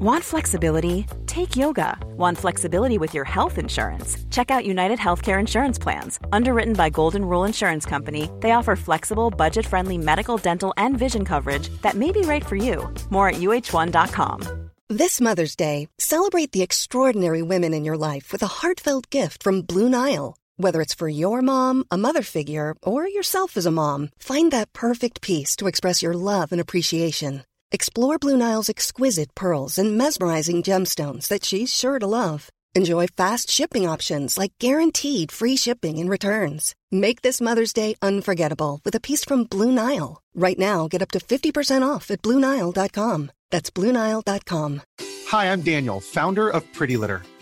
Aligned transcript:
Want 0.00 0.24
flexibility? 0.24 1.06
Take 1.26 1.56
yoga. 1.56 1.98
Want 2.16 2.38
flexibility 2.38 2.96
with 2.96 3.12
your 3.12 3.24
health 3.24 3.58
insurance? 3.58 4.16
Check 4.30 4.50
out 4.50 4.64
United 4.64 4.98
Healthcare 4.98 5.38
Insurance 5.38 5.78
Plans. 5.78 6.18
Underwritten 6.32 6.72
by 6.72 6.88
Golden 6.88 7.24
Rule 7.24 7.44
Insurance 7.44 7.84
Company, 7.84 8.30
they 8.40 8.52
offer 8.52 8.76
flexible, 8.76 9.30
budget 9.30 9.66
friendly 9.66 9.98
medical, 9.98 10.38
dental, 10.38 10.72
and 10.78 10.98
vision 10.98 11.24
coverage 11.24 11.68
that 11.82 11.96
may 11.96 12.12
be 12.12 12.22
right 12.22 12.46
for 12.46 12.56
you. 12.56 12.88
More 13.10 13.28
at 13.28 13.36
uhone.com. 13.36 14.70
This 14.88 15.20
Mother's 15.20 15.54
Day, 15.54 15.88
celebrate 15.98 16.52
the 16.52 16.62
extraordinary 16.62 17.42
women 17.42 17.74
in 17.74 17.84
your 17.84 17.98
life 17.98 18.32
with 18.32 18.42
a 18.42 18.54
heartfelt 18.60 19.10
gift 19.10 19.42
from 19.42 19.62
Blue 19.62 19.88
Nile. 19.88 20.36
Whether 20.56 20.80
it's 20.80 20.94
for 20.94 21.08
your 21.08 21.42
mom, 21.42 21.84
a 21.90 21.98
mother 21.98 22.22
figure, 22.22 22.74
or 22.82 23.06
yourself 23.06 23.56
as 23.56 23.66
a 23.66 23.70
mom, 23.70 24.08
find 24.18 24.50
that 24.50 24.72
perfect 24.72 25.20
piece 25.20 25.56
to 25.56 25.68
express 25.68 26.02
your 26.02 26.14
love 26.14 26.52
and 26.52 26.60
appreciation. 26.60 27.42
Explore 27.72 28.18
Blue 28.18 28.36
Nile's 28.36 28.68
exquisite 28.68 29.32
pearls 29.36 29.78
and 29.78 29.96
mesmerizing 29.96 30.62
gemstones 30.64 31.28
that 31.28 31.44
she's 31.44 31.72
sure 31.72 32.00
to 32.00 32.06
love. 32.06 32.50
Enjoy 32.74 33.06
fast 33.06 33.48
shipping 33.48 33.86
options 33.88 34.36
like 34.36 34.52
guaranteed 34.58 35.30
free 35.30 35.56
shipping 35.56 35.98
and 35.98 36.10
returns. 36.10 36.74
Make 36.90 37.22
this 37.22 37.40
Mother's 37.40 37.72
Day 37.72 37.94
unforgettable 38.02 38.80
with 38.84 38.96
a 38.96 39.00
piece 39.00 39.24
from 39.24 39.44
Blue 39.44 39.70
Nile. 39.70 40.20
Right 40.34 40.58
now, 40.58 40.88
get 40.88 41.02
up 41.02 41.12
to 41.12 41.20
50% 41.20 41.88
off 41.88 42.10
at 42.10 42.22
BlueNile.com. 42.22 43.30
That's 43.50 43.70
BlueNile.com. 43.70 44.82
Hi, 45.28 45.52
I'm 45.52 45.62
Daniel, 45.62 46.00
founder 46.00 46.48
of 46.48 46.64
Pretty 46.72 46.96
Litter. 46.96 47.22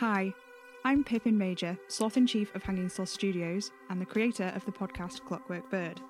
Hi, 0.00 0.32
I'm 0.82 1.04
Pippin 1.04 1.36
Major, 1.36 1.78
Sloth 1.88 2.16
in 2.16 2.26
Chief 2.26 2.54
of 2.54 2.62
Hanging 2.62 2.88
Sloth 2.88 3.10
Studios 3.10 3.70
and 3.90 4.00
the 4.00 4.06
creator 4.06 4.50
of 4.56 4.64
the 4.64 4.72
podcast 4.72 5.26
Clockwork 5.26 5.70
Bird. 5.70 6.00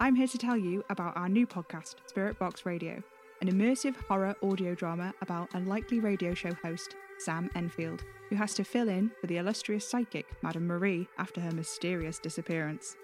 I'm 0.00 0.14
here 0.14 0.26
to 0.26 0.38
tell 0.38 0.56
you 0.56 0.82
about 0.88 1.14
our 1.18 1.28
new 1.28 1.46
podcast, 1.46 1.96
Spirit 2.06 2.38
Box 2.38 2.64
Radio, 2.64 3.02
an 3.42 3.50
immersive 3.50 3.94
horror 4.08 4.34
audio 4.42 4.74
drama 4.74 5.12
about 5.20 5.50
unlikely 5.52 6.00
radio 6.00 6.32
show 6.32 6.54
host, 6.64 6.96
Sam 7.18 7.50
Enfield, 7.54 8.04
who 8.30 8.36
has 8.36 8.54
to 8.54 8.64
fill 8.64 8.88
in 8.88 9.10
for 9.20 9.26
the 9.26 9.36
illustrious 9.36 9.86
psychic, 9.86 10.24
Madame 10.42 10.66
Marie, 10.66 11.06
after 11.18 11.38
her 11.42 11.52
mysterious 11.52 12.18
disappearance. 12.18 12.96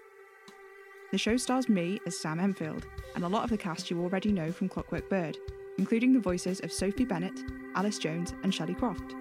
The 1.11 1.19
show 1.19 1.37
stars 1.37 1.69
me 1.69 1.99
as 2.07 2.17
Sam 2.17 2.39
Enfield, 2.39 2.87
and 3.13 3.23
a 3.23 3.29
lot 3.29 3.43
of 3.43 3.51
the 3.51 3.57
cast 3.59 3.91
you 3.91 4.01
already 4.01 4.31
know 4.31 4.51
from 4.51 4.67
Clockwork 4.67 5.11
Bird, 5.11 5.37
including 5.77 6.11
the 6.11 6.19
voices 6.19 6.59
of 6.61 6.73
Sophie 6.73 7.05
Bennett, 7.05 7.39
Alice 7.75 7.99
Jones, 7.99 8.33
and 8.41 8.51
Shelley 8.51 8.73
Croft. 8.73 9.13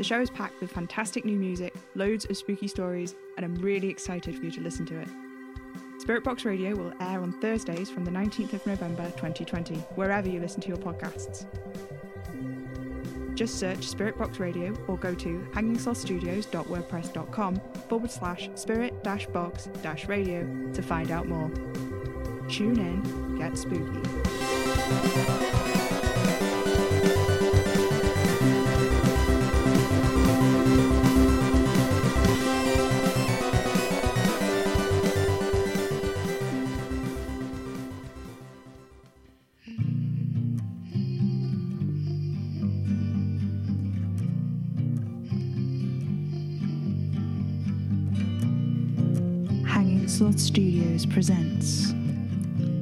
The 0.00 0.04
show 0.04 0.20
is 0.22 0.30
packed 0.30 0.62
with 0.62 0.72
fantastic 0.72 1.26
new 1.26 1.36
music, 1.36 1.74
loads 1.94 2.24
of 2.24 2.34
spooky 2.34 2.68
stories, 2.68 3.14
and 3.36 3.44
I'm 3.44 3.54
really 3.56 3.90
excited 3.90 4.34
for 4.34 4.42
you 4.42 4.50
to 4.52 4.62
listen 4.62 4.86
to 4.86 4.98
it. 4.98 5.08
Spirit 5.98 6.24
Box 6.24 6.46
Radio 6.46 6.74
will 6.74 6.94
air 7.02 7.20
on 7.20 7.38
Thursdays 7.42 7.90
from 7.90 8.06
the 8.06 8.10
19th 8.10 8.54
of 8.54 8.66
November 8.66 9.04
2020, 9.16 9.74
wherever 9.96 10.26
you 10.26 10.40
listen 10.40 10.62
to 10.62 10.68
your 10.68 10.78
podcasts. 10.78 11.44
Just 13.34 13.58
search 13.58 13.86
Spirit 13.86 14.16
Box 14.16 14.40
Radio 14.40 14.74
or 14.88 14.96
go 14.96 15.14
to 15.16 15.46
hangingslothstudios.wordpress.com 15.52 17.60
forward 17.90 18.10
slash 18.10 18.48
spirit 18.54 19.04
dash 19.04 19.26
box 19.26 19.68
dash 19.82 20.06
radio 20.06 20.48
to 20.72 20.80
find 20.80 21.10
out 21.10 21.28
more. 21.28 21.50
Tune 22.48 22.78
in, 22.78 23.36
get 23.36 23.58
spooky. 23.58 24.00
Hanging 50.20 50.32
Sloth 50.32 50.46
Studios 50.46 51.06
presents 51.06 51.94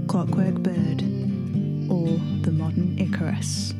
Clockwork 0.08 0.54
Bird 0.54 1.02
or 1.88 2.18
The 2.42 2.50
Modern 2.50 2.98
Icarus. 2.98 3.74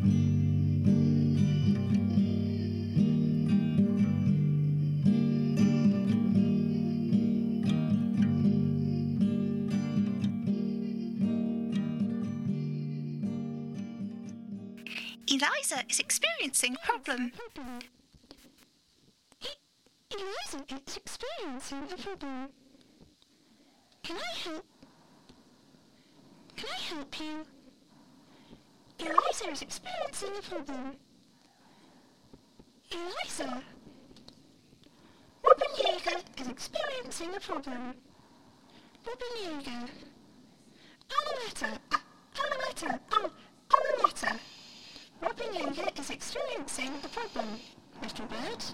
Eliza 15.26 15.82
is 15.90 15.98
experiencing 15.98 16.76
a 16.76 16.86
problem. 16.86 17.32
Eliza 20.12 20.64
is 20.86 20.96
experiencing 20.96 21.82
a 21.92 21.96
problem. 21.96 22.57
Can 24.08 24.16
I 24.16 24.38
help? 24.42 24.64
Can 26.56 26.68
I 26.70 26.80
help 26.80 27.20
you? 27.20 27.44
Eliza 29.00 29.50
is 29.50 29.60
experiencing 29.60 30.30
a 30.38 30.40
problem. 30.48 30.96
Eliza. 32.90 33.62
Robin 35.44 35.72
Yeager 35.76 36.22
is 36.40 36.48
experiencing 36.48 37.34
a 37.36 37.40
problem. 37.40 37.94
Robin 39.06 39.34
Yeager. 39.44 39.90
Amanetta. 41.18 41.78
Amanetta. 42.32 43.00
Oh, 43.12 43.24
Am- 43.24 43.30
Amanetta. 43.76 44.38
Robin 45.20 45.52
Yeager 45.52 46.00
is 46.00 46.08
experiencing 46.08 46.94
a 47.04 47.08
problem. 47.08 47.60
Little 48.02 48.24
bird. 48.24 48.64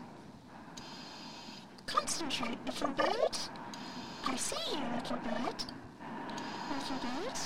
Concentrate, 1.87 2.65
little 2.67 2.91
bird. 2.91 3.37
I 4.27 4.37
see 4.37 4.57
you, 4.73 4.81
little 4.97 5.17
bird. 5.19 5.65
Little 6.71 6.99
bird. 7.05 7.39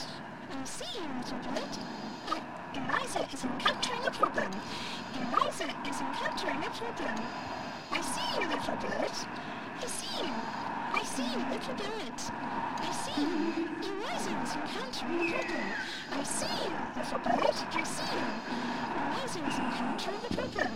I 0.51 0.65
see 0.65 0.85
you, 0.95 1.07
little 1.19 1.39
bird. 1.53 1.75
Eliza 2.75 3.27
is 3.33 3.45
encountering 3.45 4.07
a 4.07 4.11
problem. 4.11 4.51
Eliza 5.15 5.65
is 5.89 6.01
encountering 6.01 6.65
a 6.65 6.71
problem. 6.71 7.17
I 7.91 8.01
see 8.01 8.41
you, 8.41 8.49
little 8.49 8.77
bird. 8.77 9.11
I 9.81 9.87
see 9.87 10.25
you. 10.25 10.33
I 10.93 11.03
see 11.05 11.25
you, 11.25 11.39
little 11.51 11.75
bird. 11.75 12.21
I 12.81 12.93
see 12.93 13.23
you. 13.23 13.29
Eliza 13.83 14.33
is 14.45 14.55
encountering 14.55 15.35
a 15.35 15.43
problem. 15.43 15.73
I 16.13 16.23
see 16.23 16.47
you, 16.65 16.73
little 16.97 17.19
bird. 17.19 17.57
I 17.73 17.85
see 17.85 18.13
you. 18.15 18.29
Eliza 19.09 19.41
is 19.47 19.59
encountering 19.59 20.23
a 20.31 20.35
problem. 20.35 20.73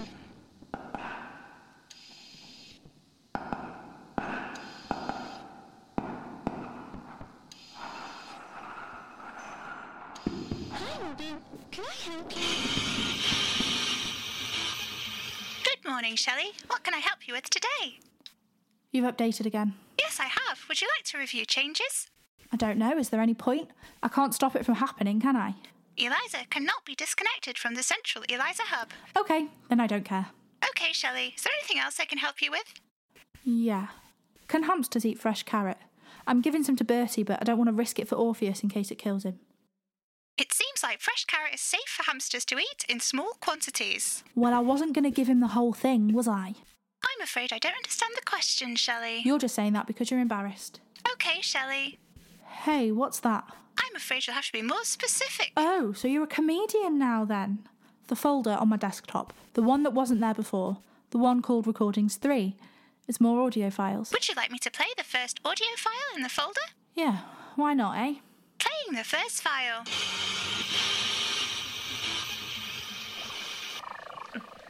Hi, 10.75 10.94
Robin. 11.02 11.37
Can 11.70 11.84
I 11.84 11.87
help 12.11 12.37
you? 12.37 12.42
Good 15.64 15.81
morning, 16.02 16.16
Shelley. 16.16 16.50
What 16.66 16.82
can 16.82 16.94
I 16.94 16.99
help 16.99 17.28
you 17.28 17.34
with 17.34 17.49
today? 17.49 18.00
You've 18.90 19.04
updated 19.04 19.46
again. 19.46 19.75
Yes, 20.00 20.19
I 20.19 20.25
have. 20.25 20.58
Would 20.69 20.81
you 20.81 20.88
like 20.99 21.04
to 21.04 21.19
review 21.19 21.44
changes? 21.44 22.10
I 22.52 22.56
don't 22.56 22.76
know, 22.76 22.99
is 22.99 23.10
there 23.10 23.20
any 23.20 23.34
point? 23.34 23.69
I 24.02 24.08
can't 24.08 24.34
stop 24.34 24.56
it 24.56 24.66
from 24.66 24.75
happening, 24.75 25.20
can 25.20 25.37
I? 25.37 25.54
Eliza 25.96 26.38
cannot 26.50 26.84
be 26.84 26.96
disconnected 26.96 27.56
from 27.56 27.76
the 27.76 27.84
central 27.84 28.25
Eliza 28.28 28.64
hub. 28.64 28.88
Okay, 29.16 29.46
then 29.69 29.78
I 29.78 29.87
don't 29.87 30.04
care. 30.04 30.26
Okay, 30.70 30.93
Shelley. 30.93 31.34
Is 31.37 31.44
there 31.44 31.52
anything 31.60 31.78
else 31.78 32.00
I 32.00 32.04
can 32.04 32.19
help 32.19 32.43
you 32.43 32.50
with? 32.50 32.75
Yeah. 33.44 33.87
Can 34.49 34.64
hamsters 34.64 35.06
eat 35.06 35.20
fresh 35.20 35.44
carrot? 35.44 35.78
I'm 36.26 36.40
giving 36.40 36.64
some 36.64 36.75
to 36.78 36.84
Bertie, 36.84 37.22
but 37.22 37.40
I 37.40 37.44
don't 37.44 37.58
want 37.58 37.69
to 37.69 37.75
risk 37.75 38.00
it 38.00 38.08
for 38.08 38.16
Orpheus 38.16 38.64
in 38.64 38.70
case 38.70 38.90
it 38.90 38.99
kills 38.99 39.22
him. 39.22 39.38
It 40.38 40.52
seems 40.52 40.82
like 40.82 41.00
fresh 41.00 41.25
carrot 41.26 41.55
is 41.55 41.61
safe 41.61 41.88
for 41.88 42.05
hamsters 42.05 42.44
to 42.46 42.58
eat 42.58 42.84
in 42.88 43.00
small 43.00 43.32
quantities. 43.40 44.25
Well, 44.34 44.55
I 44.55 44.61
wasn't 44.61 44.94
going 44.94 45.05
to 45.05 45.11
give 45.11 45.29
him 45.29 45.40
the 45.40 45.49
whole 45.49 45.73
thing, 45.73 46.12
was 46.12 46.26
I? 46.26 46.55
I'm 47.05 47.23
afraid 47.23 47.52
I 47.52 47.58
don't 47.58 47.76
understand 47.76 48.12
the 48.17 48.25
question, 48.25 48.75
Shelley. 48.76 49.20
You're 49.25 49.38
just 49.38 49.55
saying 49.55 49.75
that 49.75 49.87
because 49.87 50.11
you're 50.11 50.20
embarrassed. 50.20 50.81
Okay, 51.12 51.40
Shelley. 51.40 51.99
Hey, 52.46 52.90
what's 52.93 53.20
that? 53.20 53.44
I'm 53.79 53.96
afraid 53.96 54.26
you'll 54.26 54.34
have 54.34 54.46
to 54.46 54.52
be 54.52 54.62
more 54.62 54.84
specific. 54.84 55.52
Oh, 55.56 55.93
so 55.93 56.08
you're 56.08 56.25
a 56.25 56.29
comedian 56.29 56.99
now 56.99 57.25
then? 57.25 57.67
The 58.08 58.17
folder 58.17 58.52
on 58.52 58.69
my 58.69 58.76
desktop, 58.76 59.32
the 59.55 59.62
one 59.62 59.82
that 59.82 59.93
wasn't 59.93 60.20
there 60.20 60.35
before, 60.35 60.78
the 61.11 61.19
one 61.19 61.43
called 61.43 61.67
Recordings 61.67 62.17
3. 62.17 62.56
It's 63.08 63.20
more 63.20 63.43
audio 63.43 63.69
files. 63.70 64.12
Would 64.12 64.28
you 64.28 64.35
like 64.35 64.50
me 64.50 64.58
to 64.58 64.70
play 64.70 64.87
the 64.96 65.05
first 65.05 65.40
audio 65.44 65.69
file 65.76 66.17
in 66.17 66.23
the 66.23 66.28
folder? 66.28 66.61
Yeah, 66.94 67.19
why 67.56 67.75
not, 67.75 67.99
eh? 67.99 68.14
The 68.90 69.05
first 69.05 69.40
file. 69.40 69.84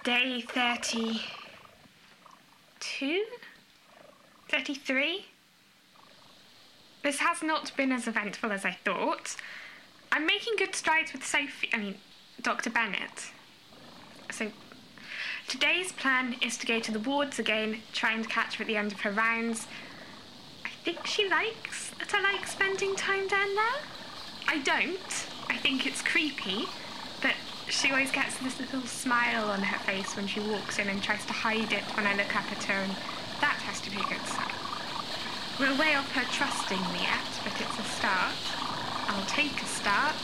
Day 0.05 0.43
32? 0.43 3.25
33? 4.49 5.27
This 7.03 7.19
has 7.19 7.43
not 7.43 7.77
been 7.77 7.91
as 7.91 8.07
eventful 8.07 8.53
as 8.53 8.65
I 8.65 8.79
thought. 8.85 9.35
I'm 10.13 10.25
making 10.27 10.55
good 10.57 10.77
strides 10.77 11.13
with 11.13 11.27
Sophie, 11.27 11.71
I 11.73 11.79
mean, 11.79 11.97
Dr. 12.41 12.71
Bennett. 12.71 13.33
So, 14.31 14.53
today's 15.49 15.91
plan 15.91 16.37
is 16.41 16.57
to 16.59 16.67
go 16.67 16.79
to 16.79 16.93
the 16.93 17.01
wards 17.01 17.41
again, 17.41 17.83
try 17.93 18.13
and 18.13 18.29
catch 18.29 18.55
her 18.57 18.63
at 18.63 18.69
the 18.69 18.77
end 18.77 18.93
of 18.93 19.01
her 19.01 19.11
rounds. 19.11 19.67
I 20.65 20.69
think 20.85 21.07
she 21.07 21.29
likes 21.29 21.91
that 21.99 22.15
I 22.15 22.21
like 22.21 22.47
spending 22.47 22.95
time 22.95 23.27
down 23.27 23.53
there. 23.55 24.02
I 24.49 24.59
don't. 24.59 25.27
I 25.49 25.57
think 25.57 25.87
it's 25.87 26.03
creepy, 26.03 26.67
but 27.21 27.35
she 27.69 27.91
always 27.91 28.11
gets 28.11 28.39
this 28.39 28.59
little 28.61 28.83
smile 28.83 29.51
on 29.51 29.63
her 29.63 29.79
face 29.81 30.17
when 30.17 30.27
she 30.27 30.41
walks 30.41 30.79
in 30.79 30.89
and 30.89 31.03
tries 31.03 31.25
to 31.27 31.33
hide 31.33 31.73
it 31.73 31.85
when 31.97 32.07
I 32.07 32.15
look 32.15 32.35
up 32.35 32.51
at 32.53 32.65
her, 32.65 32.75
and 32.75 32.93
that 33.41 33.57
has 33.65 33.81
to 33.83 33.91
be 33.91 33.97
a 33.97 34.09
good 34.09 34.25
sign. 34.27 34.53
We're 35.61 35.79
way 35.79 35.95
off 35.95 36.11
her 36.13 36.25
trusting 36.33 36.81
me 36.93 37.05
yet, 37.05 37.29
but 37.45 37.55
it's 37.61 37.79
a 37.79 37.87
start. 37.97 38.41
I'll 39.09 39.27
take 39.27 39.61
a 39.61 39.67
start. 39.67 40.17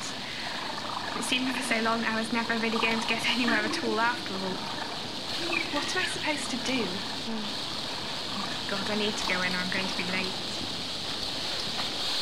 It 1.16 1.24
seemed 1.24 1.52
for 1.54 1.62
so 1.62 1.80
long 1.82 2.04
I 2.04 2.18
was 2.18 2.32
never 2.32 2.54
really 2.54 2.78
going 2.78 3.00
to 3.00 3.08
get 3.08 3.22
anywhere 3.36 3.60
at 3.60 3.84
all 3.84 4.00
after 4.00 4.34
all. 4.34 4.58
What 5.72 5.96
am 5.96 6.02
I 6.02 6.06
supposed 6.06 6.48
to 6.50 6.58
do? 6.66 6.82
Hmm. 6.82 7.44
Oh 8.40 8.50
god, 8.70 8.90
I 8.90 8.96
need 8.96 9.16
to 9.16 9.26
go 9.28 9.40
in 9.42 9.52
or 9.52 9.60
I'm 9.60 9.70
going 9.70 9.86
to 9.86 9.96
be 9.96 10.04
late. 10.10 10.32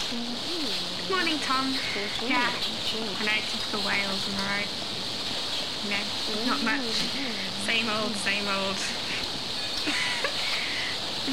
Good 0.06 1.10
morning, 1.10 1.34
Tom. 1.42 1.74
Yeah, 2.22 2.46
I 2.46 3.26
know, 3.26 3.42
typical 3.50 3.82
Wales, 3.82 4.22
am 4.30 4.38
I 4.38 4.62
right? 4.62 4.70
No, 5.90 5.98
not 6.46 6.62
much. 6.62 7.10
Same 7.66 7.90
old, 7.90 8.14
same 8.22 8.46
old. 8.46 8.78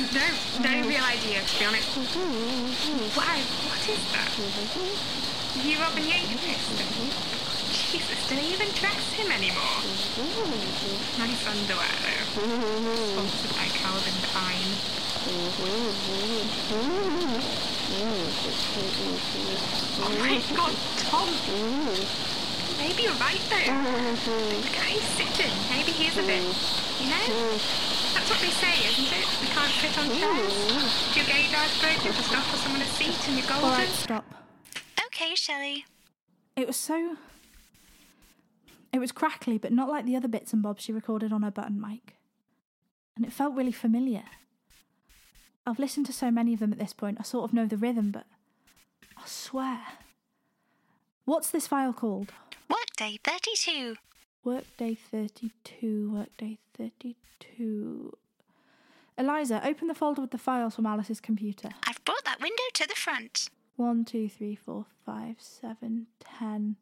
no, 0.09 0.25
no 0.65 0.89
real 0.89 1.05
idea, 1.05 1.45
to 1.45 1.59
be 1.59 1.65
honest. 1.69 1.85
Wow, 3.13 3.37
what 3.69 3.85
is 3.85 4.01
that? 4.09 4.33
You 5.61 5.77
Robin 5.77 6.09
poster? 6.09 6.89
Jesus, 7.93 8.25
do 8.27 8.33
they 8.35 8.49
even 8.57 8.73
dress 8.73 9.13
him 9.13 9.29
anymore? 9.29 9.85
Nice 11.21 11.45
underwear, 11.45 11.93
though. 12.01 12.25
Sponsored 13.21 13.53
by 13.53 13.69
Calvin 13.77 14.17
Klein. 14.33 14.73
Oh 20.01 20.09
my 20.19 20.41
god, 20.55 20.73
Tom! 20.97 21.29
Maybe 22.77 23.03
you're 23.03 23.13
right 23.13 23.41
though. 23.49 23.69
The 24.61 24.73
guy's 24.73 25.05
sitting. 25.13 25.53
Maybe 25.69 25.91
he's 25.91 26.17
a 26.17 26.23
bit. 26.23 26.41
You 26.99 27.09
know? 27.09 27.25
That's 28.13 28.29
what 28.29 28.39
they 28.39 28.49
say, 28.49 28.73
isn't 28.87 29.11
it? 29.13 29.27
We 29.41 29.47
can't 29.47 29.71
sit 29.71 29.97
on 29.97 30.09
chairs. 30.09 30.53
If 31.09 31.17
you're 31.17 31.25
gay, 31.25 31.51
Darth 31.51 31.81
Vader, 31.81 32.13
just 32.13 32.31
offer 32.35 32.57
someone 32.57 32.81
a 32.81 32.85
seat 32.85 33.27
and 33.27 33.37
you're 33.37 33.47
golden. 33.47 33.69
Alright, 33.69 33.89
stop. 33.89 34.25
Okay, 35.07 35.35
Shelley. 35.35 35.85
It 36.55 36.67
was 36.67 36.77
so. 36.77 37.17
It 38.91 38.99
was 38.99 39.11
crackly, 39.11 39.57
but 39.57 39.71
not 39.71 39.89
like 39.89 40.05
the 40.05 40.15
other 40.15 40.27
bits 40.27 40.53
and 40.53 40.61
bobs 40.61 40.83
she 40.83 40.91
recorded 40.91 41.31
on 41.33 41.41
her 41.41 41.51
button 41.51 41.79
mic. 41.79 42.17
And 43.15 43.25
it 43.25 43.31
felt 43.31 43.55
really 43.55 43.71
familiar. 43.71 44.23
I've 45.65 45.79
listened 45.79 46.05
to 46.07 46.13
so 46.13 46.29
many 46.29 46.53
of 46.53 46.59
them 46.59 46.73
at 46.73 46.79
this 46.79 46.93
point, 46.93 47.17
I 47.19 47.23
sort 47.23 47.45
of 47.45 47.53
know 47.53 47.65
the 47.65 47.77
rhythm, 47.77 48.11
but 48.11 48.25
I 49.17 49.23
swear. 49.25 49.79
What's 51.25 51.49
this 51.49 51.67
file 51.67 51.93
called? 51.93 52.33
Workday 52.69 53.19
32. 53.23 53.95
Workday 54.43 54.95
32, 54.95 56.11
Workday 56.13 56.57
32. 56.77 58.17
Eliza, 59.17 59.65
open 59.65 59.87
the 59.87 59.95
folder 59.95 60.21
with 60.21 60.31
the 60.31 60.37
files 60.37 60.75
from 60.75 60.85
Alice's 60.85 61.21
computer. 61.21 61.69
I've 61.87 62.03
brought 62.03 62.25
that 62.25 62.41
window 62.41 62.63
to 62.73 62.87
the 62.87 62.95
front. 62.95 63.49
1, 63.77 64.03
2, 64.03 64.27
3, 64.27 64.55
4, 64.55 64.85
5, 65.05 65.35
7, 65.39 66.07
10, 66.19 66.75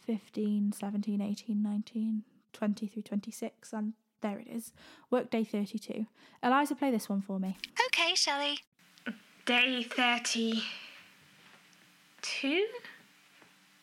15, 0.00 0.72
17, 0.72 1.20
18, 1.20 1.62
19, 1.62 2.22
20 2.52 2.86
through 2.86 3.02
26, 3.02 3.72
and 3.74 3.92
there 4.24 4.38
it 4.38 4.48
is. 4.48 4.72
Workday 5.10 5.44
32. 5.44 6.06
Eliza, 6.42 6.74
play 6.74 6.90
this 6.90 7.08
one 7.10 7.20
for 7.20 7.38
me. 7.38 7.58
Okay, 7.86 8.14
Shelley. 8.14 8.58
Day 9.44 9.82
32? 9.82 10.62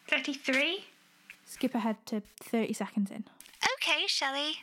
33? 0.09 0.83
Skip 1.45 1.75
ahead 1.75 1.97
to 2.07 2.23
30 2.41 2.73
seconds 2.73 3.11
in. 3.11 3.23
Okay, 3.75 4.07
Shelley. 4.07 4.53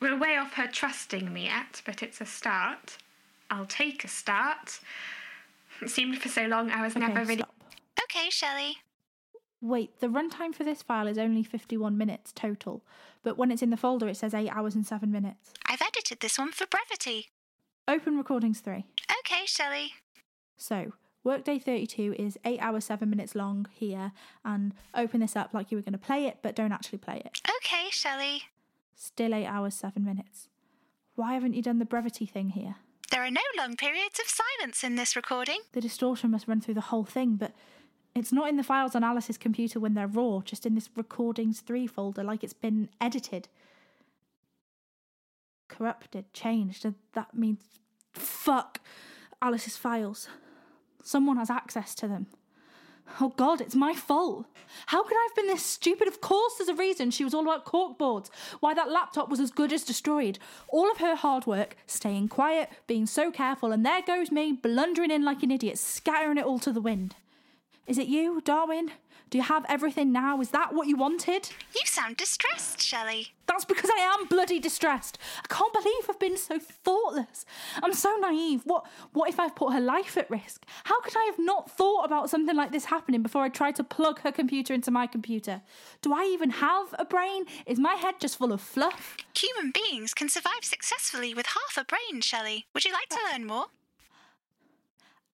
We're 0.00 0.18
way 0.18 0.36
off 0.36 0.54
her 0.54 0.66
trusting 0.66 1.32
me 1.32 1.44
yet, 1.44 1.80
but 1.86 2.02
it's 2.02 2.20
a 2.20 2.26
start. 2.26 2.98
I'll 3.50 3.66
take 3.66 4.02
a 4.04 4.08
start. 4.08 4.80
It 5.80 5.88
seemed 5.90 6.18
for 6.18 6.28
so 6.28 6.46
long 6.46 6.70
I 6.70 6.82
was 6.82 6.96
Okay, 6.96 7.06
never 7.06 7.20
really. 7.20 7.36
stop. 7.36 7.54
Okay, 8.02 8.28
Shelley. 8.30 8.78
Wait, 9.64 9.98
the 10.00 10.08
runtime 10.08 10.54
for 10.54 10.62
this 10.62 10.82
file 10.82 11.06
is 11.06 11.16
only 11.16 11.42
51 11.42 11.96
minutes 11.96 12.32
total, 12.32 12.84
but 13.22 13.38
when 13.38 13.50
it's 13.50 13.62
in 13.62 13.70
the 13.70 13.78
folder 13.78 14.06
it 14.06 14.16
says 14.18 14.34
8 14.34 14.50
hours 14.50 14.74
and 14.74 14.86
7 14.86 15.10
minutes. 15.10 15.54
I've 15.64 15.80
edited 15.80 16.20
this 16.20 16.38
one 16.38 16.52
for 16.52 16.66
brevity. 16.66 17.30
Open 17.88 18.18
recordings 18.18 18.60
three. 18.60 18.84
Okay, 19.20 19.46
Shelley. 19.46 19.92
So, 20.58 20.92
workday 21.24 21.58
32 21.58 22.14
is 22.18 22.36
8 22.44 22.58
hours 22.60 22.84
7 22.84 23.08
minutes 23.08 23.34
long 23.34 23.66
here, 23.72 24.12
and 24.44 24.74
open 24.94 25.20
this 25.20 25.34
up 25.34 25.54
like 25.54 25.70
you 25.70 25.78
were 25.78 25.82
going 25.82 25.92
to 25.92 25.98
play 25.98 26.26
it, 26.26 26.40
but 26.42 26.54
don't 26.54 26.72
actually 26.72 26.98
play 26.98 27.22
it. 27.24 27.40
Okay, 27.56 27.86
Shelley. 27.88 28.42
Still 28.94 29.34
8 29.34 29.46
hours 29.46 29.74
7 29.74 30.04
minutes. 30.04 30.48
Why 31.14 31.32
haven't 31.32 31.54
you 31.54 31.62
done 31.62 31.78
the 31.78 31.86
brevity 31.86 32.26
thing 32.26 32.50
here? 32.50 32.74
There 33.10 33.24
are 33.24 33.30
no 33.30 33.40
long 33.56 33.76
periods 33.76 34.20
of 34.20 34.26
silence 34.26 34.84
in 34.84 34.96
this 34.96 35.16
recording. 35.16 35.60
The 35.72 35.80
distortion 35.80 36.32
must 36.32 36.48
run 36.48 36.60
through 36.60 36.74
the 36.74 36.80
whole 36.82 37.04
thing, 37.04 37.36
but 37.36 37.52
it's 38.14 38.32
not 38.32 38.48
in 38.48 38.56
the 38.56 38.62
files 38.62 38.94
on 38.94 39.02
Alice's 39.02 39.38
computer 39.38 39.80
when 39.80 39.94
they're 39.94 40.06
raw, 40.06 40.40
just 40.44 40.66
in 40.66 40.74
this 40.74 40.88
recordings 40.94 41.60
3 41.60 41.86
folder 41.86 42.22
like 42.22 42.44
it's 42.44 42.52
been 42.52 42.88
edited. 43.00 43.48
Corrupted, 45.68 46.32
changed, 46.32 46.86
that 47.14 47.34
means 47.34 47.60
fuck 48.12 48.80
Alice's 49.42 49.76
files. 49.76 50.28
Someone 51.02 51.36
has 51.36 51.50
access 51.50 51.94
to 51.96 52.08
them. 52.08 52.28
Oh 53.20 53.30
God, 53.36 53.60
it's 53.60 53.74
my 53.74 53.92
fault. 53.92 54.46
How 54.86 55.02
could 55.02 55.16
I 55.16 55.28
have 55.28 55.36
been 55.36 55.46
this 55.46 55.64
stupid? 55.64 56.08
Of 56.08 56.20
course, 56.20 56.54
there's 56.56 56.68
a 56.68 56.74
reason 56.74 57.10
she 57.10 57.24
was 57.24 57.34
all 57.34 57.42
about 57.42 57.66
corkboards. 57.66 58.30
Why 58.60 58.72
that 58.72 58.90
laptop 58.90 59.28
was 59.28 59.40
as 59.40 59.50
good 59.50 59.72
as 59.72 59.84
destroyed. 59.84 60.38
All 60.68 60.90
of 60.90 60.98
her 60.98 61.14
hard 61.14 61.46
work, 61.46 61.76
staying 61.86 62.28
quiet, 62.28 62.70
being 62.86 63.04
so 63.04 63.30
careful, 63.30 63.72
and 63.72 63.84
there 63.84 64.00
goes 64.00 64.30
me 64.30 64.52
blundering 64.52 65.10
in 65.10 65.22
like 65.24 65.42
an 65.42 65.50
idiot, 65.50 65.78
scattering 65.78 66.38
it 66.38 66.46
all 66.46 66.58
to 66.60 66.72
the 66.72 66.80
wind. 66.80 67.16
Is 67.86 67.98
it 67.98 68.08
you, 68.08 68.40
Darwin? 68.40 68.92
Do 69.28 69.38
you 69.38 69.44
have 69.44 69.66
everything 69.68 70.12
now? 70.12 70.40
Is 70.40 70.50
that 70.50 70.72
what 70.72 70.86
you 70.86 70.96
wanted? 70.96 71.50
You 71.74 71.82
sound 71.84 72.16
distressed, 72.16 72.80
Shelley. 72.80 73.34
That's 73.46 73.64
because 73.64 73.90
I 73.90 73.98
am 74.00 74.26
bloody 74.26 74.58
distressed. 74.58 75.18
I 75.42 75.52
can't 75.52 75.72
believe 75.72 76.08
I've 76.08 76.18
been 76.18 76.36
so 76.36 76.58
thoughtless. 76.58 77.44
I'm 77.82 77.92
so 77.92 78.16
naive. 78.16 78.62
What 78.64 78.86
what 79.12 79.28
if 79.28 79.38
I've 79.38 79.54
put 79.54 79.72
her 79.72 79.80
life 79.80 80.16
at 80.16 80.30
risk? 80.30 80.64
How 80.84 81.00
could 81.02 81.16
I 81.16 81.24
have 81.24 81.38
not 81.38 81.70
thought 81.70 82.04
about 82.04 82.30
something 82.30 82.56
like 82.56 82.72
this 82.72 82.86
happening 82.86 83.22
before 83.22 83.42
I 83.42 83.48
tried 83.48 83.76
to 83.76 83.84
plug 83.84 84.20
her 84.20 84.32
computer 84.32 84.72
into 84.72 84.90
my 84.90 85.06
computer? 85.06 85.60
Do 86.00 86.14
I 86.14 86.24
even 86.32 86.50
have 86.50 86.94
a 86.98 87.04
brain? 87.04 87.44
Is 87.66 87.78
my 87.78 87.94
head 87.94 88.14
just 88.18 88.38
full 88.38 88.52
of 88.52 88.60
fluff? 88.60 89.16
Human 89.36 89.72
beings 89.72 90.14
can 90.14 90.28
survive 90.28 90.62
successfully 90.62 91.34
with 91.34 91.46
half 91.46 91.76
a 91.76 91.84
brain, 91.84 92.20
Shelley. 92.22 92.66
Would 92.72 92.84
you 92.84 92.92
like 92.92 93.08
to 93.10 93.16
uh, 93.16 93.32
learn 93.32 93.46
more? 93.46 93.66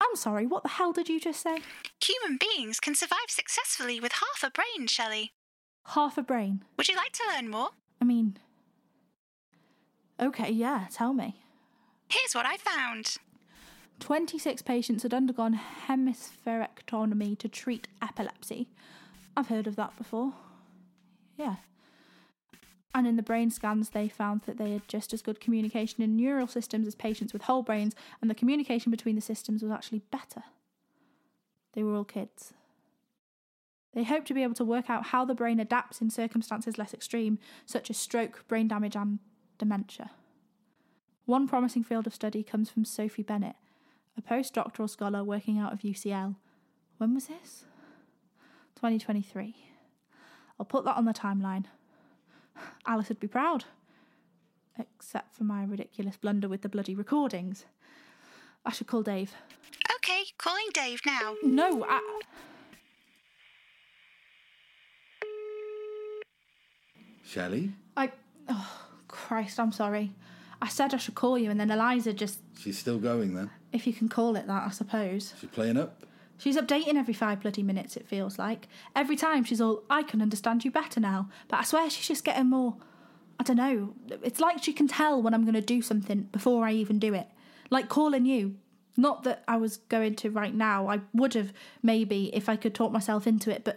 I'm 0.01 0.17
sorry, 0.17 0.47
what 0.47 0.63
the 0.63 0.71
hell 0.71 0.93
did 0.93 1.09
you 1.09 1.21
just 1.21 1.43
say? 1.43 1.59
Human 2.03 2.39
beings 2.39 2.81
can 2.81 2.95
survive 2.95 3.29
successfully 3.29 4.01
with 4.01 4.13
half 4.13 4.43
a 4.43 4.51
brain, 4.51 4.87
Shelley. 4.87 5.33
Half 5.89 6.17
a 6.19 6.23
brain. 6.23 6.63
Would 6.77 6.89
you 6.89 6.97
like 6.97 7.13
to 7.13 7.23
learn 7.35 7.51
more? 7.51 7.71
I 8.01 8.05
mean, 8.05 8.39
okay, 10.21 10.51
yeah, 10.51 10.87
tell 10.91 11.13
me. 11.13 11.37
Here's 12.09 12.35
what 12.35 12.47
I 12.47 12.57
found. 12.57 13.17
26 14.01 14.63
patients 14.63 15.03
had 15.03 15.13
undergone 15.13 15.61
hemispherectomy 15.87 17.39
to 17.39 17.49
treat 17.49 17.87
epilepsy. 18.03 18.69
I've 19.37 19.49
heard 19.49 19.67
of 19.67 19.77
that 19.77 19.97
before. 19.97 20.33
Yeah. 21.37 21.57
And 22.95 23.07
in 23.07 23.17
the 23.17 23.23
brain 23.23 23.51
scans, 23.51 23.91
they 23.91 24.09
found 24.09 24.43
that 24.43 24.59
they 24.59 24.73
had 24.73 24.89
just 24.89 25.13
as 25.13 25.23
good 25.23 25.41
communication 25.41 26.03
in 26.03 26.17
neural 26.17 26.49
systems 26.49 26.87
as 26.87 26.95
patients 26.95 27.33
with 27.33 27.43
whole 27.43 27.63
brains, 27.63 27.95
and 28.21 28.29
the 28.29 28.35
communication 28.35 28.91
between 28.91 29.15
the 29.15 29.21
systems 29.21 29.63
was 29.63 29.71
actually 29.71 30.03
better. 30.11 30.43
They 31.73 31.85
were 31.85 31.95
all 31.95 32.05
kids. 32.05 32.53
They 33.93 34.05
hope 34.05 34.25
to 34.27 34.35
be 34.35 34.43
able 34.43 34.55
to 34.55 34.65
work 34.65 34.89
out 34.89 35.07
how 35.07 35.25
the 35.25 35.35
brain 35.35 35.61
adapts 35.61 36.01
in 36.01 36.11
circumstances 36.11 36.79
less 36.79 36.95
extreme, 36.95 37.39
such 37.67 37.91
as 37.91 37.97
stroke, 37.97 38.45
brain 38.49 38.69
damage, 38.69 38.97
and 38.97 39.19
dementia. 39.59 40.11
One 41.27 41.47
promising 41.47 41.85
field 41.85 42.07
of 42.07 42.15
study 42.15 42.43
comes 42.43 42.71
from 42.71 42.85
Sophie 42.85 43.23
Bennett, 43.23 43.57
a 44.17 44.23
postdoctoral 44.23 44.91
scholar 44.91 45.23
working 45.23 45.59
out 45.59 45.73
of 45.73 45.81
UCL. 45.81 46.37
When 46.99 47.15
was 47.15 47.27
this? 47.27 47.65
2023. 48.77 49.55
I'll 50.59 50.67
put 50.67 50.85
that 50.85 50.97
on 50.97 51.05
the 51.05 51.13
timeline. 51.13 51.67
Alice 52.87 53.09
would 53.09 53.21
be 53.21 53.29
proud. 53.29 53.65
Except 54.79 55.35
for 55.35 55.45
my 55.45 55.65
ridiculous 55.65 56.17
blunder 56.17 56.49
with 56.49 56.63
the 56.63 56.69
bloody 56.69 56.95
recordings. 56.95 57.65
I 58.65 58.73
should 58.73 58.87
call 58.87 59.03
Dave. 59.03 59.35
Okay, 59.97 60.25
calling 60.39 60.67
Dave 60.73 61.01
now. 61.05 61.35
No, 61.43 61.85
I. 61.89 62.21
Shelley? 67.25 67.73
I. 67.97 68.11
Oh, 68.49 68.87
Christ, 69.09 69.61
I'm 69.61 69.73
sorry. 69.73 70.13
I 70.63 70.69
said 70.69 70.93
I 70.93 70.99
should 70.99 71.15
call 71.15 71.39
you, 71.39 71.51
and 71.51 71.59
then 71.61 71.71
Eliza 71.71 72.13
just. 72.13 72.41
She's 72.59 72.79
still 72.79 72.99
going 72.99 73.35
then? 73.35 73.51
If 73.73 73.87
you 73.87 73.93
can 73.93 74.09
call 74.09 74.37
it 74.37 74.47
that, 74.47 74.67
I 74.67 74.71
suppose. 74.71 75.35
She's 75.41 75.51
playing 75.51 75.77
up? 75.77 76.05
She's 76.41 76.57
updating 76.57 76.95
every 76.95 77.13
five 77.13 77.43
bloody 77.43 77.63
minutes, 77.63 77.99
it 77.99 78.09
feels 78.09 78.39
like. 78.39 78.67
Every 78.97 79.15
time 79.15 79.45
she's 79.45 79.61
all, 79.61 79.83
I 79.91 80.03
can 80.03 80.23
understand 80.23 80.65
you 80.65 80.71
better 80.71 80.99
now. 80.99 81.29
But 81.49 81.61
I 81.61 81.65
swear 81.65 81.91
she's 81.91 82.09
just 82.09 82.25
getting 82.25 82.47
more. 82.49 82.77
I 83.39 83.43
don't 83.43 83.59
know. 83.59 83.95
It's 84.23 84.41
like 84.41 84.63
she 84.63 84.73
can 84.73 84.89
tell 84.89 85.21
when 85.21 85.35
I'm 85.35 85.43
going 85.43 85.53
to 85.53 85.61
do 85.61 85.83
something 85.83 86.23
before 86.33 86.65
I 86.65 86.73
even 86.73 86.99
do 86.99 87.13
it. 87.13 87.27
Like 87.69 87.91
calling 87.91 88.25
you. 88.25 88.57
Not 88.97 89.23
that 89.25 89.45
I 89.47 89.59
was 89.59 89.77
going 89.77 90.15
to 90.17 90.31
right 90.31 90.55
now. 90.55 90.89
I 90.89 91.01
would 91.13 91.35
have, 91.35 91.53
maybe, 91.83 92.35
if 92.35 92.49
I 92.49 92.57
could 92.57 92.75
talk 92.75 92.91
myself 92.91 93.27
into 93.27 93.51
it, 93.51 93.63
but 93.63 93.77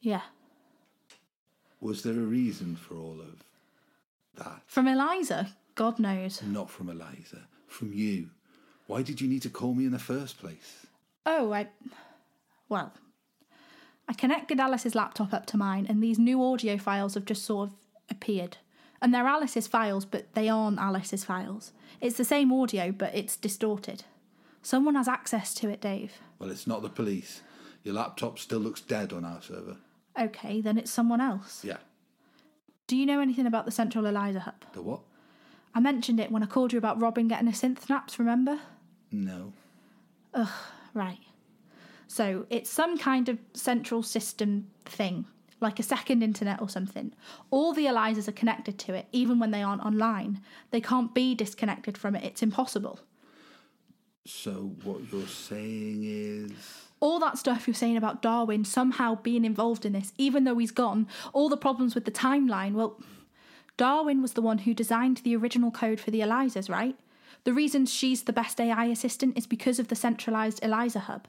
yeah. 0.00 0.22
Was 1.82 2.02
there 2.02 2.14
a 2.14 2.16
reason 2.16 2.76
for 2.76 2.94
all 2.94 3.20
of 3.20 3.44
that? 4.42 4.62
From 4.66 4.88
Eliza? 4.88 5.54
God 5.74 5.98
knows. 5.98 6.42
Not 6.42 6.70
from 6.70 6.88
Eliza. 6.88 7.46
From 7.66 7.92
you. 7.92 8.30
Why 8.86 9.02
did 9.02 9.20
you 9.20 9.28
need 9.28 9.42
to 9.42 9.50
call 9.50 9.74
me 9.74 9.84
in 9.84 9.92
the 9.92 9.98
first 9.98 10.38
place? 10.38 10.86
Oh, 11.30 11.52
I. 11.52 11.68
Well, 12.70 12.94
I 14.08 14.14
connected 14.14 14.58
Alice's 14.58 14.94
laptop 14.94 15.34
up 15.34 15.44
to 15.46 15.58
mine, 15.58 15.84
and 15.86 16.02
these 16.02 16.18
new 16.18 16.42
audio 16.42 16.78
files 16.78 17.14
have 17.14 17.26
just 17.26 17.44
sort 17.44 17.68
of 17.68 17.74
appeared. 18.10 18.56
And 19.02 19.12
they're 19.12 19.26
Alice's 19.26 19.66
files, 19.66 20.06
but 20.06 20.32
they 20.34 20.48
aren't 20.48 20.78
Alice's 20.78 21.24
files. 21.24 21.72
It's 22.00 22.16
the 22.16 22.24
same 22.24 22.50
audio, 22.50 22.92
but 22.92 23.14
it's 23.14 23.36
distorted. 23.36 24.04
Someone 24.62 24.94
has 24.94 25.06
access 25.06 25.52
to 25.54 25.68
it, 25.68 25.82
Dave. 25.82 26.14
Well, 26.38 26.50
it's 26.50 26.66
not 26.66 26.80
the 26.80 26.88
police. 26.88 27.42
Your 27.84 27.94
laptop 27.94 28.38
still 28.38 28.58
looks 28.58 28.80
dead 28.80 29.12
on 29.12 29.26
our 29.26 29.42
server. 29.42 29.76
Okay, 30.18 30.62
then 30.62 30.78
it's 30.78 30.90
someone 30.90 31.20
else. 31.20 31.62
Yeah. 31.62 31.76
Do 32.86 32.96
you 32.96 33.04
know 33.04 33.20
anything 33.20 33.46
about 33.46 33.66
the 33.66 33.70
Central 33.70 34.06
Eliza 34.06 34.40
Hub? 34.40 34.64
The 34.72 34.80
what? 34.80 35.00
I 35.74 35.80
mentioned 35.80 36.20
it 36.20 36.32
when 36.32 36.42
I 36.42 36.46
called 36.46 36.72
you 36.72 36.78
about 36.78 37.00
Robin 37.00 37.28
getting 37.28 37.48
a 37.48 37.52
synth 37.52 37.82
snaps, 37.82 38.18
remember? 38.18 38.58
No. 39.12 39.52
Ugh, 40.32 40.48
right. 40.98 41.20
So 42.08 42.46
it's 42.50 42.70
some 42.70 42.98
kind 42.98 43.28
of 43.28 43.38
central 43.52 44.02
system 44.02 44.68
thing, 44.84 45.26
like 45.60 45.78
a 45.78 45.82
second 45.82 46.22
internet 46.22 46.60
or 46.60 46.68
something. 46.68 47.12
All 47.50 47.72
the 47.72 47.86
Elizas 47.86 48.28
are 48.28 48.32
connected 48.32 48.78
to 48.80 48.94
it, 48.94 49.06
even 49.12 49.38
when 49.38 49.50
they 49.50 49.62
aren't 49.62 49.84
online. 49.84 50.40
They 50.70 50.80
can't 50.80 51.14
be 51.14 51.34
disconnected 51.34 51.96
from 51.96 52.16
it, 52.16 52.24
it's 52.24 52.42
impossible. 52.42 53.00
So 54.26 54.72
what 54.84 55.00
you're 55.12 55.26
saying 55.26 56.02
is. 56.04 56.52
All 57.00 57.20
that 57.20 57.38
stuff 57.38 57.68
you're 57.68 57.74
saying 57.74 57.96
about 57.96 58.20
Darwin 58.20 58.64
somehow 58.64 59.14
being 59.14 59.44
involved 59.44 59.86
in 59.86 59.92
this, 59.92 60.12
even 60.18 60.44
though 60.44 60.58
he's 60.58 60.72
gone, 60.72 61.06
all 61.32 61.48
the 61.48 61.56
problems 61.56 61.94
with 61.94 62.04
the 62.04 62.10
timeline, 62.10 62.72
well, 62.72 63.00
Darwin 63.76 64.20
was 64.20 64.32
the 64.32 64.42
one 64.42 64.58
who 64.58 64.74
designed 64.74 65.18
the 65.18 65.36
original 65.36 65.70
code 65.70 66.00
for 66.00 66.10
the 66.10 66.20
Elizas, 66.20 66.68
right? 66.68 66.96
The 67.48 67.54
reason 67.54 67.86
she's 67.86 68.24
the 68.24 68.32
best 68.34 68.60
AI 68.60 68.84
assistant 68.84 69.38
is 69.38 69.46
because 69.46 69.78
of 69.78 69.88
the 69.88 69.96
centralised 69.96 70.62
Eliza 70.62 70.98
hub. 70.98 71.28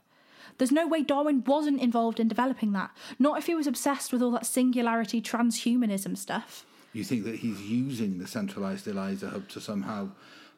There's 0.57 0.69
no 0.69 0.85
way 0.85 1.01
Darwin 1.01 1.45
wasn't 1.45 1.79
involved 1.79 2.19
in 2.19 2.27
developing 2.27 2.73
that, 2.73 2.91
not 3.17 3.37
if 3.37 3.45
he 3.45 3.55
was 3.55 3.67
obsessed 3.67 4.11
with 4.11 4.21
all 4.21 4.31
that 4.31 4.45
singularity 4.45 5.21
transhumanism 5.21 6.17
stuff. 6.17 6.65
You 6.91 7.05
think 7.05 7.23
that 7.23 7.37
he's 7.37 7.61
using 7.61 8.17
the 8.17 8.27
centralised 8.27 8.85
Eliza 8.85 9.29
hub 9.29 9.47
to 9.47 9.61
somehow, 9.61 10.09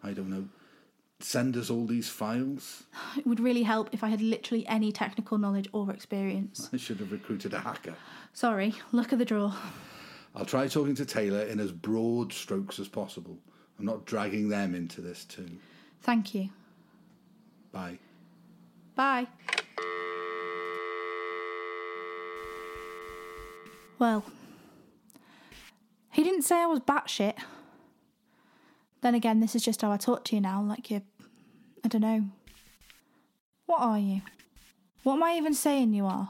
I 0.02 0.14
don't 0.14 0.32
know, 0.32 0.46
send 1.20 1.56
us 1.56 1.70
all 1.70 1.86
these 1.86 2.10
files? 2.10 2.82
It 3.16 3.28
would 3.28 3.40
really 3.40 3.62
help 3.62 3.90
if 3.92 4.04
I 4.04 4.10
had 4.10 4.20
literally 4.20 4.66
any 4.66 4.92
technical 4.92 5.38
knowledge 5.38 5.70
or 5.74 5.92
experience. 5.92 6.72
I 6.74 6.78
should 6.78 6.98
have 7.02 7.12
recruited 7.12 7.54
a 7.54 7.60
hacker. 7.60 7.94
Sorry, 8.34 8.74
luck 8.92 9.12
of 9.12 9.20
the 9.20 9.26
draw. 9.26 9.54
I'll 10.36 10.44
try 10.44 10.68
talking 10.68 10.96
to 10.96 11.06
Taylor 11.06 11.44
in 11.44 11.60
as 11.60 11.72
broad 11.72 12.34
strokes 12.34 12.80
as 12.80 12.88
possible. 12.88 13.38
I'm 13.82 13.88
not 13.88 14.06
dragging 14.06 14.48
them 14.48 14.76
into 14.76 15.02
this 15.02 15.26
too. 15.26 15.50
Thank 16.04 16.36
you. 16.36 16.50
Bye. 17.72 17.98
Bye. 18.94 19.26
Well, 23.98 24.24
he 26.12 26.24
didn't 26.24 26.44
say 26.44 26.58
I 26.58 26.68
was 26.68 26.80
batshit. 26.82 27.40
Then 29.02 29.16
again, 29.16 29.40
this 29.40 29.56
is 29.56 29.64
just 29.64 29.82
how 29.82 29.92
I 29.92 29.98
talk 29.98 30.26
to 30.26 30.36
you 30.36 30.42
now, 30.42 30.62
like 30.62 30.92
you're. 30.92 31.02
I 31.84 31.88
don't 31.88 32.02
know. 32.02 32.26
What 33.66 33.82
are 33.82 33.98
you? 33.98 34.22
What 35.02 35.16
am 35.16 35.24
I 35.24 35.38
even 35.38 35.56
saying 35.56 35.96
you 35.96 36.06
are? 36.06 36.30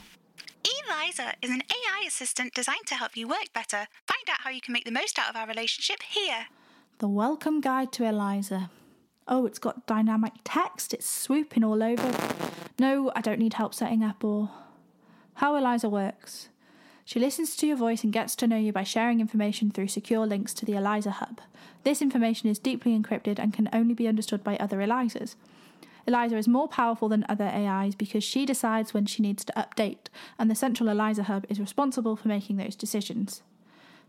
Eliza 0.63 1.33
is 1.41 1.49
an 1.49 1.63
AI 1.69 2.05
assistant 2.07 2.53
designed 2.53 2.85
to 2.85 2.95
help 2.95 3.17
you 3.17 3.27
work 3.27 3.51
better. 3.53 3.87
Find 4.07 4.29
out 4.29 4.39
how 4.39 4.51
you 4.51 4.61
can 4.61 4.71
make 4.71 4.85
the 4.85 4.91
most 4.91 5.19
out 5.19 5.29
of 5.29 5.35
our 5.35 5.47
relationship 5.47 6.01
here. 6.03 6.47
The 6.99 7.07
Welcome 7.07 7.61
Guide 7.61 7.91
to 7.93 8.05
Eliza. 8.05 8.69
Oh, 9.27 9.45
it's 9.45 9.59
got 9.59 9.87
dynamic 9.87 10.33
text, 10.43 10.93
it's 10.93 11.09
swooping 11.09 11.63
all 11.63 11.81
over. 11.81 12.15
No, 12.79 13.11
I 13.15 13.21
don't 13.21 13.39
need 13.39 13.53
help 13.53 13.73
setting 13.73 14.03
up 14.03 14.23
or 14.23 14.49
how 15.35 15.55
Eliza 15.55 15.89
works. 15.89 16.49
She 17.05 17.19
listens 17.19 17.55
to 17.55 17.67
your 17.67 17.77
voice 17.77 18.03
and 18.03 18.13
gets 18.13 18.35
to 18.37 18.47
know 18.47 18.57
you 18.57 18.71
by 18.71 18.83
sharing 18.83 19.19
information 19.19 19.71
through 19.71 19.87
secure 19.87 20.25
links 20.25 20.53
to 20.55 20.65
the 20.65 20.75
Eliza 20.75 21.11
Hub. 21.11 21.41
This 21.83 22.01
information 22.01 22.49
is 22.49 22.59
deeply 22.59 22.97
encrypted 22.97 23.39
and 23.39 23.53
can 23.53 23.69
only 23.73 23.93
be 23.93 24.07
understood 24.07 24.43
by 24.43 24.57
other 24.57 24.81
Elizas. 24.81 25.35
Eliza 26.07 26.37
is 26.37 26.47
more 26.47 26.67
powerful 26.67 27.09
than 27.09 27.25
other 27.27 27.45
AIs 27.45 27.95
because 27.95 28.23
she 28.23 28.45
decides 28.45 28.93
when 28.93 29.05
she 29.05 29.21
needs 29.21 29.43
to 29.45 29.53
update, 29.53 30.07
and 30.39 30.49
the 30.49 30.55
central 30.55 30.89
Eliza 30.89 31.23
Hub 31.23 31.45
is 31.49 31.59
responsible 31.59 32.15
for 32.15 32.27
making 32.27 32.57
those 32.57 32.75
decisions. 32.75 33.41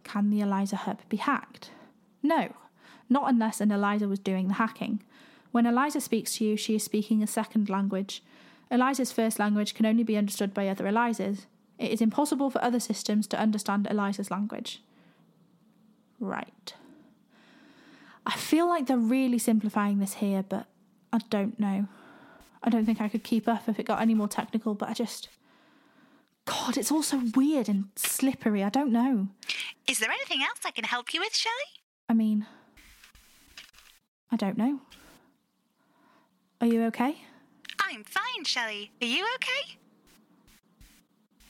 Can 0.04 0.30
the 0.30 0.40
Eliza 0.40 0.76
Hub 0.76 1.00
be 1.08 1.18
hacked? 1.18 1.70
No, 2.22 2.54
not 3.12 3.28
unless 3.28 3.60
an 3.60 3.70
Eliza 3.70 4.08
was 4.08 4.18
doing 4.18 4.48
the 4.48 4.54
hacking. 4.54 5.02
When 5.52 5.66
Eliza 5.66 6.00
speaks 6.00 6.36
to 6.36 6.44
you, 6.44 6.56
she 6.56 6.74
is 6.74 6.82
speaking 6.82 7.22
a 7.22 7.26
second 7.26 7.68
language. 7.68 8.22
Eliza's 8.70 9.12
first 9.12 9.38
language 9.38 9.74
can 9.74 9.84
only 9.84 10.02
be 10.02 10.16
understood 10.16 10.54
by 10.54 10.68
other 10.68 10.86
Elizas. 10.86 11.46
It 11.78 11.90
is 11.90 12.00
impossible 12.00 12.48
for 12.48 12.64
other 12.64 12.80
systems 12.80 13.26
to 13.28 13.38
understand 13.38 13.86
Eliza's 13.90 14.30
language. 14.30 14.82
Right. 16.18 16.74
I 18.24 18.36
feel 18.36 18.68
like 18.68 18.86
they're 18.86 18.96
really 18.96 19.38
simplifying 19.38 19.98
this 19.98 20.14
here, 20.14 20.44
but 20.48 20.66
I 21.12 21.18
don't 21.28 21.58
know. 21.60 21.86
I 22.62 22.70
don't 22.70 22.86
think 22.86 23.00
I 23.00 23.08
could 23.08 23.24
keep 23.24 23.48
up 23.48 23.68
if 23.68 23.78
it 23.78 23.86
got 23.86 24.00
any 24.00 24.14
more 24.14 24.28
technical, 24.28 24.74
but 24.74 24.88
I 24.88 24.94
just. 24.94 25.28
God, 26.44 26.76
it's 26.76 26.90
all 26.90 27.02
so 27.02 27.22
weird 27.36 27.68
and 27.68 27.88
slippery. 27.94 28.64
I 28.64 28.68
don't 28.68 28.90
know. 28.90 29.28
Is 29.86 29.98
there 29.98 30.10
anything 30.10 30.42
else 30.42 30.60
I 30.64 30.70
can 30.70 30.84
help 30.84 31.12
you 31.12 31.20
with, 31.20 31.34
Shelley? 31.34 31.82
I 32.08 32.14
mean, 32.14 32.46
I 34.32 34.36
don't 34.36 34.56
know. 34.56 34.80
Are 36.62 36.66
you 36.66 36.84
okay? 36.84 37.16
I'm 37.78 38.02
fine, 38.02 38.44
Shelley. 38.44 38.90
Are 39.02 39.06
you 39.06 39.26
okay? 39.34 39.76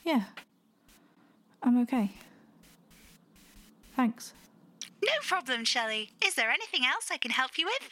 Yeah. 0.03 0.23
I'm 1.61 1.81
okay. 1.83 2.11
Thanks. 3.95 4.33
No 5.01 5.11
problem, 5.21 5.63
Shelley. 5.63 6.11
Is 6.25 6.35
there 6.35 6.49
anything 6.49 6.85
else 6.85 7.09
I 7.09 7.17
can 7.17 7.31
help 7.31 7.57
you 7.57 7.67
with? 7.67 7.89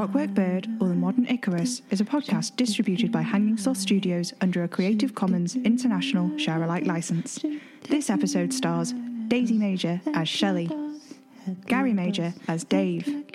Clockwork 0.00 0.30
Bird, 0.30 0.66
or 0.80 0.88
The 0.88 0.94
Modern 0.94 1.26
Icarus, 1.26 1.82
is 1.90 2.00
a 2.00 2.06
podcast 2.06 2.56
distributed 2.56 3.12
by 3.12 3.20
Hanging 3.20 3.58
Sloth 3.58 3.76
Studios 3.76 4.32
under 4.40 4.64
a 4.64 4.68
Creative 4.68 5.14
Commons 5.14 5.56
International 5.56 6.38
Share 6.38 6.62
Alike 6.62 6.86
license. 6.86 7.44
This 7.86 8.08
episode 8.08 8.54
stars 8.54 8.94
Daisy 9.28 9.58
Major 9.58 10.00
as 10.14 10.26
Shelley, 10.26 10.70
Gary 11.66 11.92
Major 11.92 12.32
as 12.48 12.64
Dave, 12.64 13.26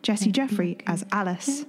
Jesse 0.00 0.32
Jeffrey 0.32 0.78
as 0.86 1.04
Alice, 1.12 1.66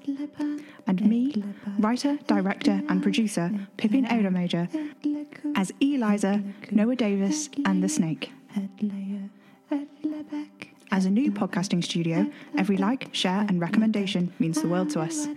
and 0.87 1.05
me, 1.05 1.43
writer, 1.79 2.17
director, 2.27 2.81
and 2.87 3.03
producer 3.03 3.51
Pippin 3.75 4.09
Ada 4.09 4.31
Major, 4.31 4.69
as 5.57 5.73
Eliza, 5.81 6.41
Noah 6.71 6.95
Davis, 6.95 7.49
and 7.65 7.83
the 7.83 7.89
Snake. 7.89 8.31
As 10.97 11.05
a 11.05 11.11
new 11.11 11.31
podcasting 11.31 11.83
studio, 11.83 12.27
every 12.57 12.75
like, 12.75 13.09
share, 13.11 13.45
and 13.47 13.61
recommendation 13.61 14.33
means 14.39 14.59
the 14.59 14.67
world 14.67 14.89
to 14.89 14.99
us. 14.99 15.27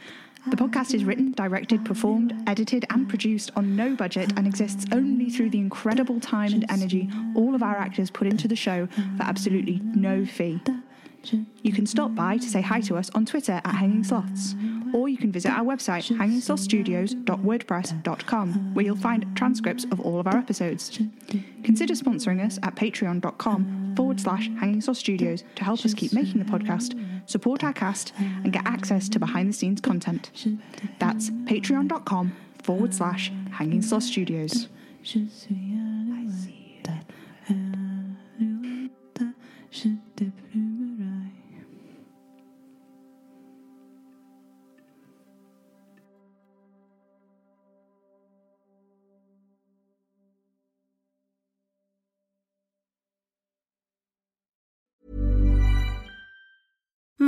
The 0.47 0.57
podcast 0.57 0.95
is 0.95 1.05
written, 1.05 1.33
directed, 1.33 1.85
performed, 1.85 2.33
edited, 2.46 2.87
and 2.88 3.07
produced 3.07 3.51
on 3.57 3.77
no 3.77 3.94
budget 3.94 4.33
and 4.38 4.46
exists 4.46 4.87
only 4.90 5.29
through 5.29 5.51
the 5.51 5.59
incredible 5.59 6.18
time 6.18 6.55
and 6.55 6.64
energy 6.70 7.11
all 7.35 7.55
of 7.55 7.62
our 7.62 7.77
actors 7.77 8.11
put 8.11 8.27
into 8.27 8.49
the 8.49 8.57
show 8.57 8.87
for 9.18 9.23
absolutely 9.23 9.83
no 9.85 10.25
fee. 10.25 10.62
You 11.62 11.73
can 11.75 11.85
stop 11.85 12.14
by 12.14 12.38
to 12.38 12.49
say 12.49 12.62
hi 12.62 12.81
to 12.81 12.96
us 12.96 13.11
on 13.11 13.27
Twitter 13.27 13.61
at 13.62 13.75
Hanging 13.75 14.03
Sloths, 14.03 14.55
or 14.94 15.09
you 15.09 15.16
can 15.16 15.33
visit 15.33 15.50
our 15.50 15.64
website, 15.64 16.14
hangingslothstudios.wordpress.com, 16.16 18.74
where 18.74 18.85
you'll 18.85 18.96
find 18.96 19.24
transcripts 19.37 19.85
of 19.90 20.00
all 20.00 20.20
of 20.20 20.26
our 20.26 20.37
episodes. 20.37 21.00
Consider 21.64 21.94
sponsoring 21.94 22.44
us 22.44 22.59
at 22.62 22.74
patreon.com 22.74 23.94
forward 23.96 24.20
slash 24.20 24.48
Hanging 24.59 24.81
to 24.81 25.64
help 25.64 25.85
us 25.85 25.94
keep 25.94 26.12
making 26.12 26.42
the 26.42 26.50
podcast, 26.50 26.94
support 27.29 27.64
our 27.64 27.72
cast, 27.72 28.12
and 28.18 28.53
get 28.53 28.66
access 28.66 29.09
to 29.09 29.18
behind 29.18 29.48
the 29.48 29.53
scenes 29.53 29.81
content. 29.81 30.31
That's 30.98 31.31
patreon.com 31.31 32.37
forward 32.62 32.94
slash 32.94 33.33
Hanging. 33.53 33.83